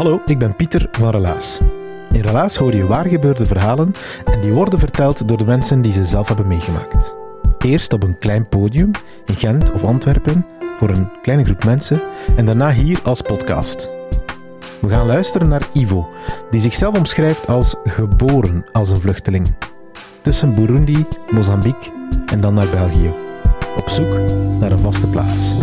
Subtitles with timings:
[0.00, 1.60] Hallo, ik ben Pieter van Relaas.
[2.12, 3.92] In Relaas hoor je waar gebeurde verhalen
[4.24, 7.16] en die worden verteld door de mensen die ze zelf hebben meegemaakt.
[7.58, 8.90] Eerst op een klein podium
[9.24, 10.46] in Gent of Antwerpen
[10.78, 12.02] voor een kleine groep mensen
[12.36, 13.92] en daarna hier als podcast.
[14.80, 16.08] We gaan luisteren naar Ivo,
[16.50, 19.56] die zichzelf omschrijft als geboren als een vluchteling.
[20.22, 21.92] Tussen Burundi, Mozambique
[22.26, 23.14] en dan naar België.
[23.76, 24.18] Op zoek
[24.60, 25.54] naar een vaste plaats.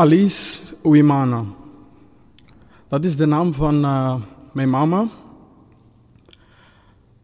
[0.00, 1.44] Alice Uimana.
[2.88, 4.14] Dat is de naam van eh,
[4.52, 5.08] mijn mama.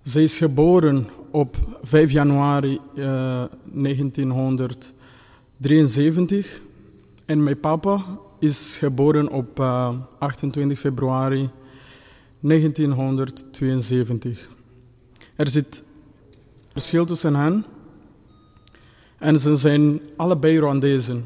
[0.05, 6.61] Ze is geboren op 5 januari eh, 1973
[7.27, 8.05] en mijn papa
[8.39, 11.51] is geboren op eh, 28 februari
[12.41, 14.49] 1972.
[15.37, 15.83] Er zit
[16.73, 17.65] verschil tussen hen
[19.19, 21.25] en ze zijn allebei Rwandezen.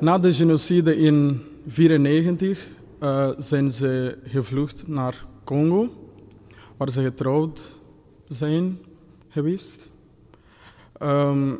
[0.00, 2.68] Na de genocide in 1994
[2.98, 5.88] eh, zijn ze gevlucht naar Congo,
[6.76, 7.78] waar ze getrouwd
[8.28, 8.78] zijn
[9.28, 9.88] geweest.
[10.92, 11.52] Ehm,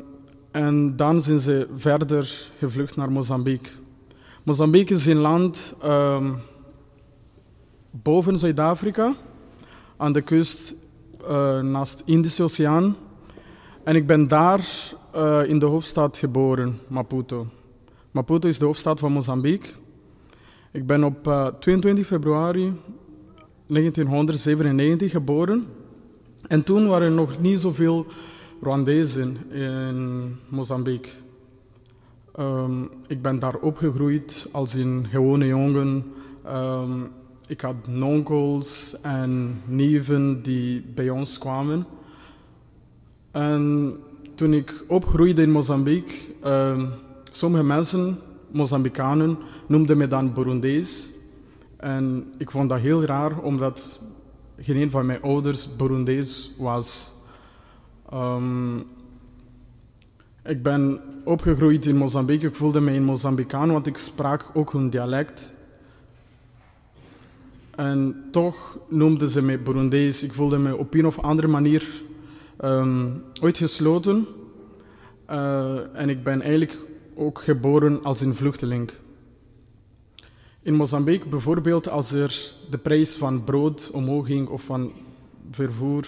[0.50, 3.70] en dan zijn ze verder gevlucht naar Mozambique.
[4.42, 6.32] Mozambique is een land ehm,
[7.90, 9.14] boven Zuid-Afrika,
[9.96, 10.74] aan de kust
[11.28, 12.96] eh, naast de Indische Oceaan.
[13.84, 14.66] En ik ben daar
[15.12, 17.46] eh, in de hoofdstad geboren, Maputo.
[18.16, 19.68] Maputo is de hoofdstad van Mozambique.
[20.72, 22.72] Ik ben op eh, 22 februari
[23.66, 25.66] 1997 geboren.
[26.48, 28.06] En toen waren er nog niet zoveel
[28.60, 31.10] Rwandezen in Mozambique.
[32.34, 36.04] Ehm, ik ben daar opgegroeid als een gewone jongen.
[36.44, 37.00] Ehm,
[37.46, 41.86] ik had onkels en neven die bij ons kwamen.
[43.30, 43.94] En
[44.34, 46.86] toen ik opgroeide in Mozambique, ehm,
[47.32, 48.18] sommige mensen,
[48.50, 51.10] Mozambicanen, noemden me dan Burundees.
[51.76, 54.00] En ik vond dat heel raar, omdat
[54.60, 57.14] geen een van mijn ouders Burundees was.
[58.10, 58.78] Ehm,
[60.44, 62.48] ik ben opgegroeid in Mozambique.
[62.48, 65.50] Ik voelde me een Mozambicaan, want ik sprak ook hun dialect.
[67.76, 70.22] En toch noemden ze mij Burundees.
[70.22, 72.02] Ik voelde me op een of andere manier
[72.56, 73.06] ehm,
[73.42, 74.26] uitgesloten.
[75.26, 76.76] Eh, en ik ben eigenlijk
[77.16, 78.90] ook geboren als een vluchteling.
[80.62, 84.92] In Mozambique bijvoorbeeld, als er de prijs van brood omhoog ging of van
[85.50, 86.06] vervoer,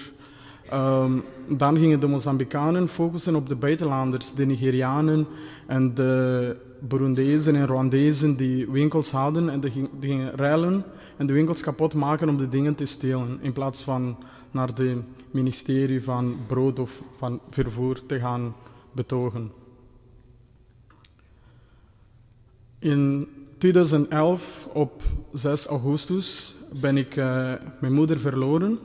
[0.69, 1.19] ehm,
[1.49, 5.27] dan gingen de Mozambicanen focussen op de buitenlanders, de Nigerianen
[5.67, 10.85] en de Burundezen en Rwandezen die winkels hadden en die ging- die gingen ruilen
[11.17, 14.17] en de winkels kapot maken om de dingen te stelen, in plaats van
[14.51, 14.97] naar het
[15.31, 18.55] ministerie van brood of van vervoer te gaan
[18.93, 19.58] betogen.
[22.79, 23.29] In
[23.59, 25.03] 2011, op
[25.33, 28.79] 6 augustus, ben ik eh, mijn moeder verloren.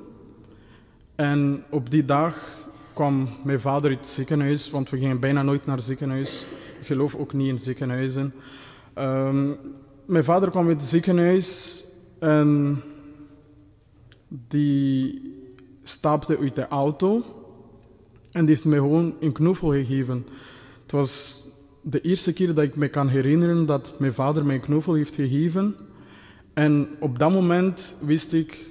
[1.16, 2.58] En op die dag
[2.94, 6.46] kwam mijn vader uit het ziekenhuis, want we gingen bijna nooit naar het ziekenhuis.
[6.80, 8.34] Ik geloof ook niet in ziekenhuizen.
[8.94, 9.52] Ehm,
[10.06, 11.84] mijn vader kwam uit het ziekenhuis
[12.20, 12.82] en
[14.28, 15.22] die
[15.84, 17.22] stapte uit de auto
[18.32, 20.26] en die heeft mij gewoon een knuffel gegeven.
[20.82, 21.43] Het was
[21.84, 25.16] de eerste keer dat ik me kan herinneren dat mijn vader mij een knuffel heeft
[25.16, 25.76] gegeven.
[26.54, 28.70] En op dat moment wist ik,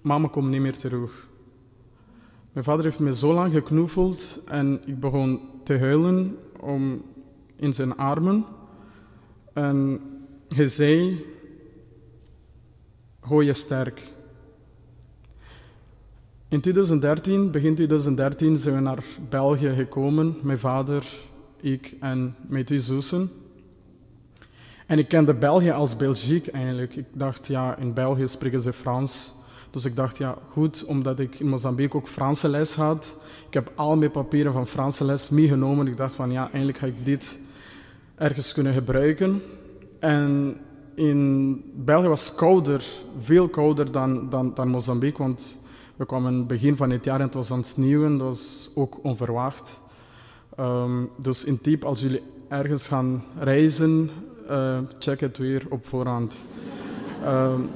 [0.00, 1.28] mama komt niet meer terug.
[2.52, 7.02] Mijn vader heeft me zo lang geknuffeld en ik begon te huilen om,
[7.56, 8.44] in zijn armen.
[9.52, 10.00] En
[10.48, 11.24] hij zei,
[13.20, 14.12] gooi je sterk.
[16.48, 21.06] In 2013, begin 2013, zijn we naar België gekomen, mijn vader,
[21.64, 23.28] ik en mijn twee.
[24.86, 26.96] En ik kende België als Belgique eigenlijk.
[26.96, 29.32] Ik dacht, ja, in België spreken ze Frans.
[29.70, 33.16] Dus ik dacht, ja, goed, omdat ik in Mozambique ook Franse les had.
[33.46, 35.86] Ik heb al mijn papieren van Franse les meegenomen.
[35.86, 37.40] Ik dacht van, ja, eindelijk ga ik dit
[38.14, 39.42] ergens kunnen gebruiken.
[39.98, 40.56] En
[40.94, 42.84] in België was het kouder,
[43.20, 45.60] veel kouder dan, dan, dan Mozambique, want
[45.96, 48.18] we kwamen begin van het jaar en het was aan het sneeuwen.
[48.18, 49.82] Dat was ook onverwacht.
[50.60, 54.10] Um, dus in type, als jullie ergens gaan reizen,
[54.50, 56.44] uh, check het weer op voorhand.
[57.24, 57.68] Um,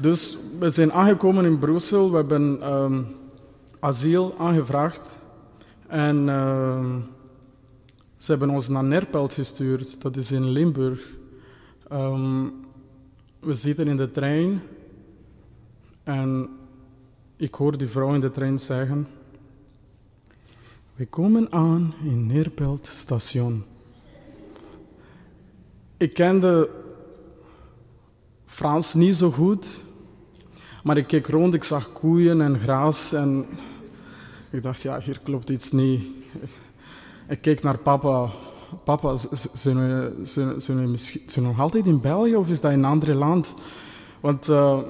[0.00, 2.10] dus we zijn aangekomen in Brussel.
[2.10, 3.06] We hebben um,
[3.80, 5.20] asiel aangevraagd.
[5.86, 6.26] En
[8.16, 10.02] ze hebben ons naar Nerpelt gestuurd.
[10.02, 11.10] Dat is in Limburg.
[13.38, 14.62] we zitten in de trein.
[16.04, 16.48] En
[17.36, 19.06] ik hoor die vrouw in de trein zeggen...
[20.94, 23.64] We komen aan in Neerpelt station.
[25.96, 26.70] Ik kende
[28.44, 29.80] Frans niet zo goed,
[30.84, 33.46] maar ik keek rond, ik zag koeien en gras en
[34.50, 36.04] ik dacht, ja, hier klopt iets niet.
[37.28, 38.30] Ik keek naar papa.
[38.84, 39.16] Papa,
[39.52, 42.78] zijn we, zijn, zijn we, zijn we nog altijd in België of is dat in
[42.78, 43.54] een ander land?
[44.20, 44.80] Want uh,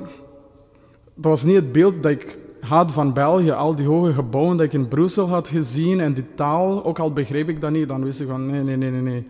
[1.14, 4.66] dat was niet het beeld dat ik had van België, al die hoge gebouwen dat
[4.66, 8.04] ik in Brussel had gezien en die taal, ook al begreep ik dat niet, dan
[8.04, 9.26] wist ik van nee, nee, nee, nee, nee.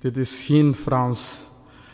[0.00, 1.48] dit is geen Frans.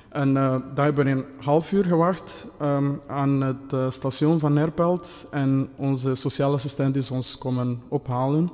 [0.08, 4.52] En uh, daar hebben we een half uur gewacht um, aan het uh, station van
[4.52, 8.52] Nerpelt en onze sociale assistent is ons komen ophalen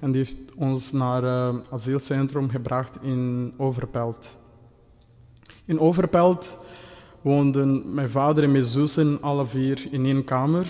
[0.00, 4.38] en die heeft ons naar het uh, asielcentrum gebracht in Overpelt.
[5.64, 6.58] In Overpelt
[7.20, 10.66] woonden mijn vader en mijn zussen alle vier in één kamer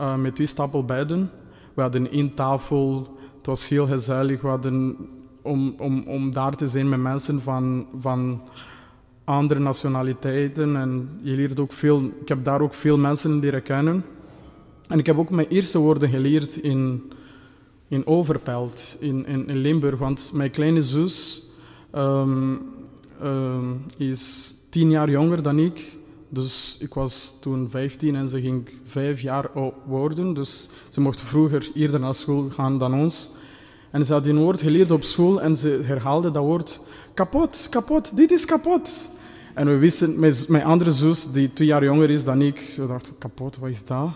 [0.00, 1.30] uh, met twee stapel bedden.
[1.74, 4.40] We hadden één tafel, het was heel gezellig.
[4.40, 4.96] We hadden
[5.42, 8.40] om, om, om daar te zijn met mensen van, van
[9.24, 10.76] andere nationaliteiten.
[10.76, 14.04] En je leert ook veel, ik heb daar ook veel mensen leren kennen.
[14.88, 17.12] En ik heb ook mijn eerste woorden geleerd in,
[17.88, 19.98] in Overpelt, in, in, Limburg.
[19.98, 21.46] Want mijn kleine zus
[21.94, 22.60] um,
[23.22, 25.97] um, is tien jaar jonger dan ik.
[26.28, 29.50] Dus ik was toen 15 en ze ging vijf jaar
[29.86, 30.34] worden.
[30.34, 33.30] Dus ze mocht vroeger eerder naar school gaan dan ons.
[33.90, 36.80] En ze had een woord geleerd op school en ze herhaalde dat woord
[37.14, 39.08] kapot, kapot, dit is kapot.
[39.54, 43.18] En we wisten, mijn, andere zus, die twee jaar jonger is dan ik, we dachten,
[43.18, 44.08] kapot, wat is dat?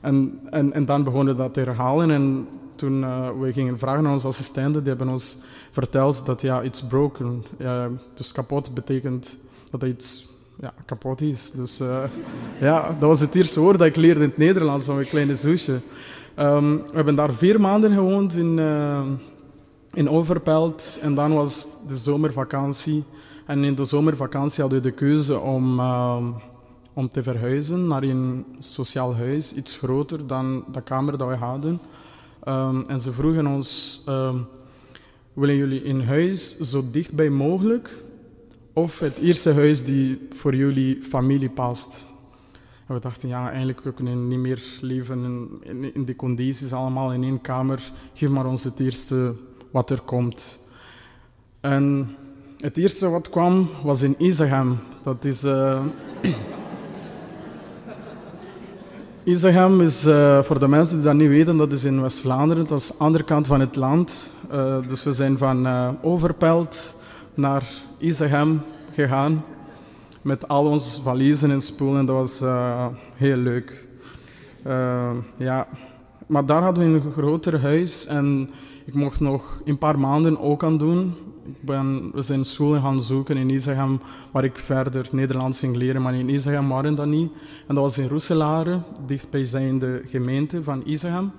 [0.00, 2.10] En, en, en dan begonnen we dat te herhalen.
[2.10, 5.38] En toen uh, we gingen vragen aan onze assistenten, die hebben ons
[5.70, 7.44] verteld dat ja, it's broken.
[8.14, 9.38] Dus kapot betekent
[9.70, 10.28] dat iets
[10.60, 11.50] ja, kapot is.
[11.50, 12.02] Dus uh,
[12.60, 15.34] ja, dat was het eerste woord dat ik leerde in het Nederlands van mijn kleine
[15.34, 15.80] zusje.
[16.38, 19.06] Um, we hebben daar vier maanden gewoond in, uh,
[19.92, 23.04] in Overpelt en dan was de zomervakantie.
[23.46, 26.26] En in de zomervakantie hadden we de keuze om, uh,
[26.92, 31.80] om te verhuizen naar een sociaal huis, iets groter dan de kamer dat we hadden.
[32.48, 34.46] Um, en ze vroegen ons, um,
[35.32, 37.90] willen jullie in huis zo dichtbij mogelijk
[38.76, 42.06] of het eerste huis die voor jullie familie past.
[42.86, 45.24] We dachten, ja, eigenlijk we kunnen niet meer leven
[45.62, 47.90] in, in, die condities, allemaal in één kamer.
[48.14, 49.34] Geef maar ons het eerste
[49.70, 50.58] wat er komt.
[51.60, 52.16] En
[52.58, 54.78] het eerste wat kwam was in Isegem.
[55.02, 55.44] Dat is...
[55.46, 55.84] Uh,
[59.24, 62.66] Isegem is, uh, voor de mensen die dat niet weten, dat is in West-Vlaanderen.
[62.66, 64.30] Dat is de andere kant van het land.
[64.52, 65.66] Uh, dus we zijn van
[66.02, 66.95] Overpelt
[67.36, 68.62] naar Isegem
[68.92, 69.44] gegaan
[70.22, 72.06] met al onze valiezen en spullen.
[72.06, 73.86] Dat was uh, heel leuk.
[74.66, 75.66] Uh, ja.
[76.26, 78.50] Maar daar hadden we een groter huis en
[78.84, 81.14] ik mocht nog een paar maanden ook aan doen.
[81.44, 84.00] Ik ben, we zijn scholen gaan zoeken in Isegem
[84.30, 87.32] waar ik verder Nederlands ging leren, maar in Isegem waren dat niet.
[87.66, 91.32] En dat was in Roeselare, dichtbijzijnde gemeente van Isegem.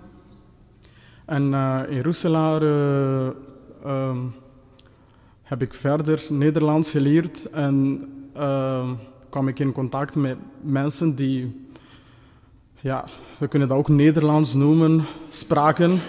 [1.25, 3.36] En uh, in Roeselare
[5.48, 8.06] heb ik verder Nederlands geleerd en
[8.38, 8.89] uh,
[9.30, 11.66] kwam ik in contact met mensen die,
[12.80, 13.06] ja,
[13.38, 16.00] we kunnen dat ook Nederlands noemen, spraken.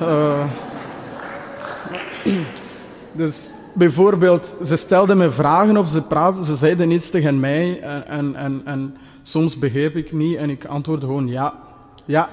[0.00, 0.46] Uh,
[3.12, 8.06] dus bijvoorbeeld, ze stelden me vragen of ze praten, ze zeiden iets tegen mij en,
[8.06, 11.54] en, en, en soms begreep ik niet en ik antwoordde gewoon ja.
[12.04, 12.28] Ja,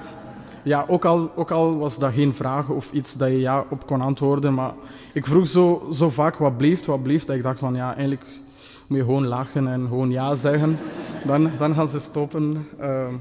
[0.64, 3.86] ja ook, al, ook al was dat geen vraag of iets dat je ja op
[3.86, 4.54] kon antwoorden.
[4.54, 4.72] Maar
[5.12, 7.26] ik vroeg zo, zo vaak wat blieft, wat blieft.
[7.26, 8.24] Dat ik dacht van ja, eigenlijk
[8.86, 10.78] moet je gewoon lachen en gewoon ja zeggen.
[11.24, 12.68] Dan, dan gaan ze stoppen.
[12.78, 13.14] Ehm,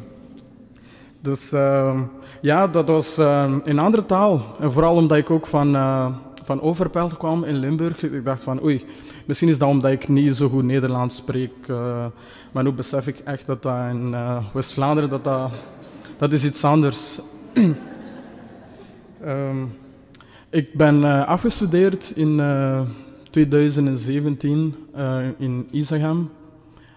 [1.21, 1.99] dus ehm,
[2.41, 4.41] ja, dat was uh, in andere taal.
[4.59, 6.07] En vooral omdat ik ook van, uh,
[6.43, 8.03] van Overpelt kwam in Limburg.
[8.03, 8.85] Ik dacht van oei,
[9.25, 11.51] misschien is dat omdat ik niet zo goed Nederlands spreek.
[11.67, 12.05] Uh,
[12.51, 14.15] maar nu besef ik echt dat dat in
[14.53, 15.51] West-Vlaanderen, dat, dat,
[16.17, 17.21] dat is iets anders.
[19.25, 19.73] Um,
[20.49, 22.41] ik ben afgestudeerd in
[23.29, 24.75] 2017
[25.37, 26.29] in Isegem.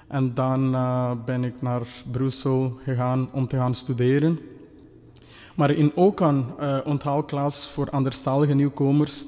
[0.07, 0.77] En dan
[1.25, 4.39] ben ik naar Brussel gegaan om te gaan studeren.
[5.55, 9.27] Maar in Okan, onthaalklas voor anderstalige nieuwkomers,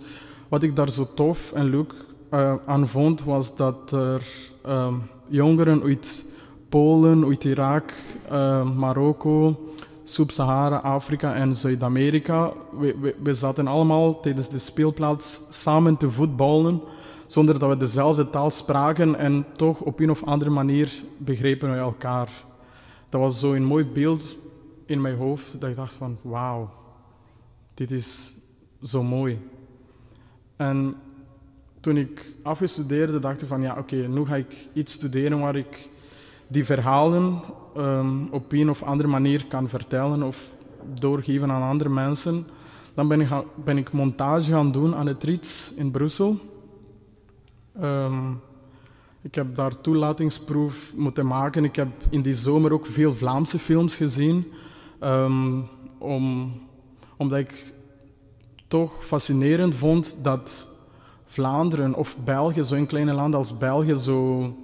[0.48, 1.94] wat ik daar zo tof en leuk
[2.66, 4.22] aan vond, was dat er
[4.66, 4.94] uh,
[5.28, 6.24] jongeren uit
[6.68, 7.92] Polen, uit Irak,
[8.76, 9.56] Marokko,
[10.08, 16.80] Sub-Sahara, Afrika en Zuid-Amerika, we, we, we zaten allemaal tijdens de speelplaats samen te voetballen
[17.26, 21.76] zonder dat we dezelfde taal spraken en toch op een of andere manier begrepen we
[21.76, 22.28] elkaar.
[23.08, 24.36] Dat was zo een mooi beeld
[24.86, 26.70] in mijn hoofd dat ik dacht van wauw,
[27.74, 28.34] dit is
[28.82, 29.38] zo mooi.
[30.56, 30.96] En
[31.80, 35.90] toen ik afgestudeerde dacht ik van ja oké, nu ga ik iets studeren waar ik
[36.48, 37.40] die verhalen
[37.76, 40.50] um, op een of andere manier kan vertellen of
[40.94, 42.46] doorgeven aan andere mensen.
[42.94, 43.28] Dan ben ik,
[43.64, 46.38] ben ik montage gaan doen aan het RIETS in Brussel.
[47.82, 48.40] Um,
[49.22, 51.64] ik heb daar toelatingsproef moeten maken.
[51.64, 54.52] Ik heb in die zomer ook veel Vlaamse films gezien.
[55.00, 56.52] Um, om,
[57.16, 57.72] omdat ik
[58.68, 60.68] toch fascinerend vond dat
[61.24, 64.54] Vlaanderen of België, zo'n kleine land als België, zo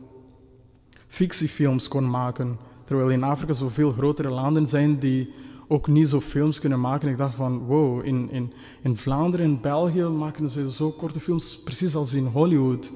[1.15, 2.59] fictiefilms kon maken.
[2.85, 5.33] Terwijl in Afrika zoveel grotere landen zijn die
[5.69, 7.09] ook niet zo films kunnen maken.
[7.09, 8.53] Ik dacht van, wow, in, in,
[8.83, 12.91] in Vlaanderen en België maken ze zo korte films, precies als in Hollywood.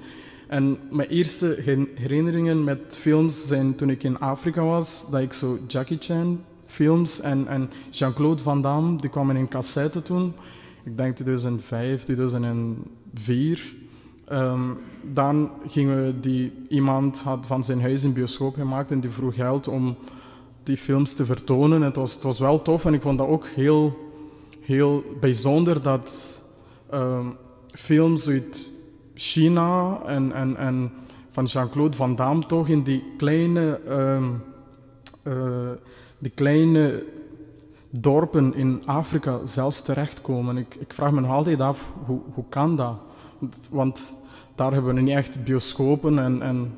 [0.49, 1.59] En mijn eerste
[1.95, 7.21] herinneringen met films zijn toen ik in Afrika was, dat ik zo Jackie Chan films
[7.21, 10.35] en, en Jean-Claude Van Damme, die kwamen in cassette toen.
[10.85, 13.75] Ik denk 2005, 2004.
[14.33, 19.11] Um, dan gingen we die, iemand had van zijn huis een bioscoop gemaakt en die
[19.11, 19.97] vroeg geld om
[20.63, 21.83] die films te vertonen.
[21.83, 23.99] Het was, het was wel tof en ik vond dat ook heel,
[24.61, 26.41] heel bijzonder dat
[26.95, 27.37] um,
[27.73, 28.73] films uit
[29.15, 30.91] China en, en, en
[31.31, 34.43] van Jean-Claude Van Damme toch in die kleine, um,
[35.25, 35.35] uh,
[36.19, 37.05] die kleine
[37.91, 40.57] dorpen in Afrika zelfs terechtkomen.
[40.57, 42.97] Ik, ik vraag me nog altijd af, hoe, hoe kan dat?
[43.71, 44.15] Want
[44.59, 46.75] daar hebben we niet echt bioscopen en, en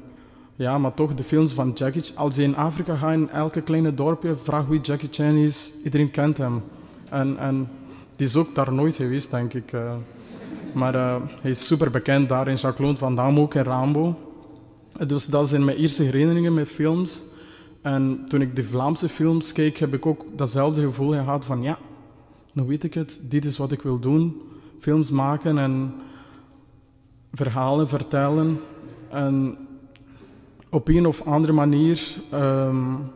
[0.57, 2.17] ja, maar toch, de films van Jackie Chan.
[2.17, 5.73] Als je in Afrika gaat, in elke kleine dorpje, vraag wie Jackie Chan is.
[5.85, 6.63] Iedereen kent hem.
[7.11, 7.69] En, en
[8.17, 9.73] die is ook daar nooit geweest, denk ik.
[9.73, 9.93] Uh,
[10.75, 14.19] maar uh, hij is super bekend daar in Jacques van Damme ook in Rambo.
[15.07, 17.25] Dus dat zijn mijn eerste herinneringen met films.
[17.83, 21.79] En toen ik de Vlaamse films keek, heb ik ook datzelfde gevoel gehad van ja,
[22.53, 24.41] nu weet ik het, dit is wat ik wil doen.
[24.79, 25.95] Films maken en
[27.33, 28.61] verhalen vertellen.
[29.09, 29.57] En
[30.71, 33.11] op een of andere manier um,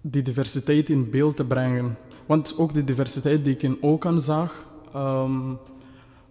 [0.00, 1.96] die diversiteit in beeld te brengen.
[2.26, 4.66] Want ook de diversiteit die ik in Okan zag,
[4.96, 5.58] um,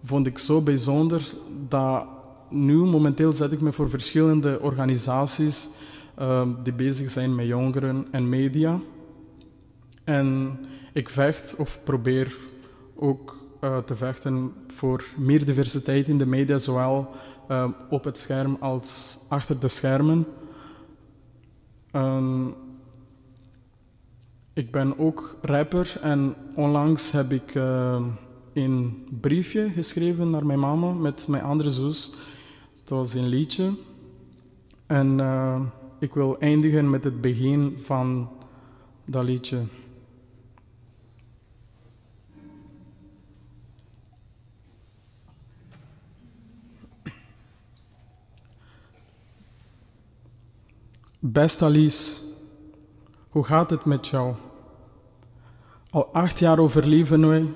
[0.04, 1.34] vond ik zo bijzonder
[1.68, 2.06] dat
[2.50, 5.70] nu momenteel zet ik me voor verschillende organisaties
[6.20, 8.80] um, die bezig zijn met jongeren en media.
[10.04, 10.60] En
[10.94, 12.36] ik vecht of probeer
[12.96, 17.10] ook uh, te vechten voor meer diversiteit in de media, zowel
[17.52, 20.26] uh, op het scherm als achter de schermen.
[21.92, 22.54] Um,
[24.54, 28.02] ik ben ook rapper en onlangs heb ik uh,
[28.54, 32.14] een briefje geschreven naar mijn mama met mijn andere zus.
[32.80, 33.72] Het was een liedje.
[34.86, 35.20] En
[36.00, 38.30] ik wil eindigen met het begin van
[39.06, 39.58] dat liedje.
[51.32, 52.22] Beste Alice,
[53.30, 54.36] hoe gaat het met jou?
[55.90, 57.54] Al acht jaar overleven wij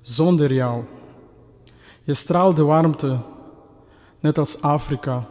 [0.00, 0.84] zonder jou.
[2.02, 3.18] Je straalt de warmte,
[4.20, 5.28] net als Afrika.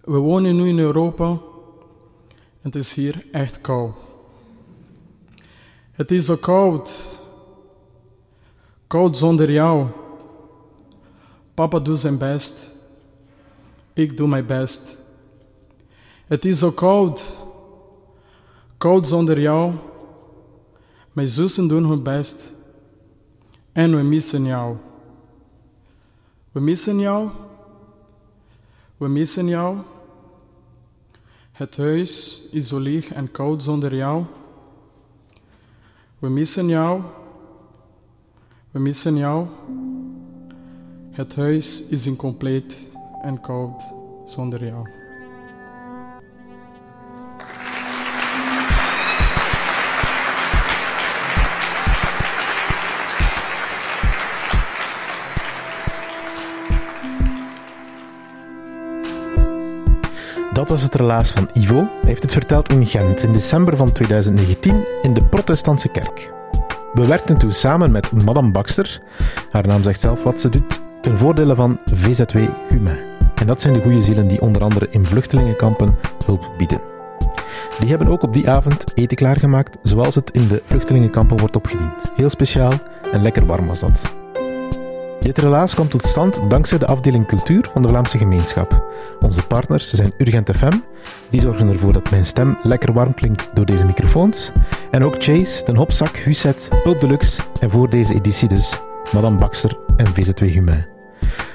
[0.00, 1.40] We wonen nu in Europa en
[2.60, 3.94] het is hier echt koud.
[5.92, 7.08] Het is zo koud.
[8.86, 9.86] Koud zonder jou.
[11.54, 12.70] Papa doet zijn best.
[13.92, 15.00] Ik doe mijn best.
[16.32, 17.34] Het is zo koud.
[18.78, 19.74] Koud zonder jou.
[21.12, 22.52] Mijn zussen doen hun best.
[23.72, 24.76] En we missen jou.
[26.52, 27.28] We missen jou.
[28.96, 29.76] We missen jou.
[31.52, 34.24] Het huis is zo leeg en koud zonder jou.
[36.18, 37.02] We missen jou.
[38.70, 39.46] We missen jou.
[41.10, 42.86] Het huis is incompleet
[43.22, 43.82] en koud
[44.26, 45.01] zonder jou.
[60.52, 61.76] Dat was het relaas van Ivo.
[61.76, 66.32] Hij heeft het verteld in Gent in december van 2019 in de protestantse kerk.
[66.92, 69.00] We werkten toen samen met Madame Baxter,
[69.50, 73.04] haar naam zegt zelf wat ze doet, ten voordele van VZW Humain.
[73.34, 76.80] En dat zijn de goede zielen die onder andere in vluchtelingenkampen hulp bieden.
[77.78, 82.12] Die hebben ook op die avond eten klaargemaakt zoals het in de vluchtelingenkampen wordt opgediend.
[82.14, 82.72] Heel speciaal
[83.12, 84.21] en lekker warm was dat.
[85.22, 88.84] Dit relaas komt tot stand dankzij de afdeling cultuur van de Vlaamse gemeenschap.
[89.20, 90.78] Onze partners zijn Urgent FM,
[91.30, 94.52] die zorgen ervoor dat mijn stem lekker warm klinkt door deze microfoons.
[94.90, 98.80] En ook Chase, Den Hopzak, Huset, Pulp Deluxe en voor deze editie dus
[99.12, 100.86] Madame Baxter en VZ2 Humain.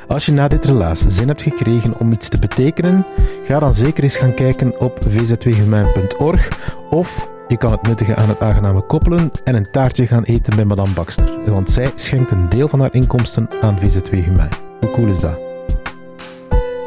[0.08, 3.06] Als je na dit relaas zin hebt gekregen om iets te betekenen,
[3.44, 6.50] ga dan zeker eens gaan kijken op vz2humain.org
[6.90, 10.66] of je kan het nuttige aan het aangename koppelen en een taartje gaan eten bij
[10.66, 11.52] Madame Baxter.
[11.52, 14.50] Want zij schenkt een deel van haar inkomsten aan VZ2 Humain.
[14.80, 15.40] Hoe cool is dat?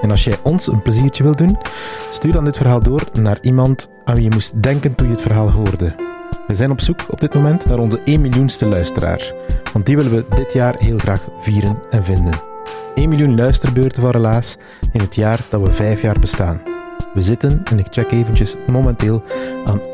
[0.02, 1.58] En als jij ons een pleziertje wilt doen,
[2.10, 5.22] stuur dan dit verhaal door naar iemand aan wie je moest denken toen je het
[5.22, 5.94] verhaal hoorde.
[6.46, 9.32] We zijn op zoek op dit moment naar onze 1 miljoenste luisteraar.
[9.72, 12.40] Want die willen we dit jaar heel graag vieren en vinden.
[12.94, 14.56] 1 miljoen luisterbeurten van Relaas
[14.92, 16.69] in het jaar dat we 5 jaar bestaan.
[17.14, 19.22] We zitten, en ik check eventjes, momenteel
[19.64, 19.84] aan 885.000.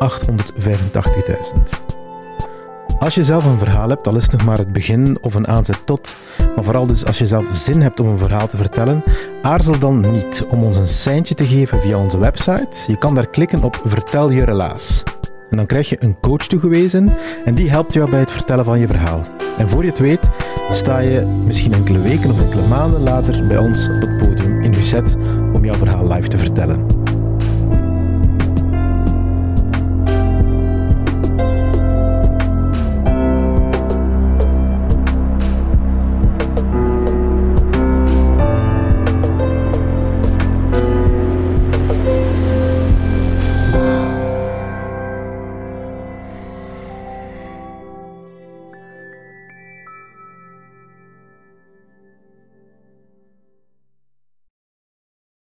[2.98, 5.48] Als je zelf een verhaal hebt, al is het nog maar het begin of een
[5.48, 6.16] aanzet tot,
[6.54, 9.02] maar vooral dus als je zelf zin hebt om een verhaal te vertellen,
[9.42, 12.78] aarzel dan niet om ons een seintje te geven via onze website.
[12.86, 15.02] Je kan daar klikken op Vertel je relaas.
[15.50, 18.78] En dan krijg je een coach toegewezen en die helpt jou bij het vertellen van
[18.78, 19.22] je verhaal.
[19.58, 20.28] En voor je het weet,
[20.70, 24.74] sta je misschien enkele weken of enkele maanden later bij ons op het podium in
[24.74, 25.16] Lucet
[25.52, 26.95] om jouw verhaal live te vertellen.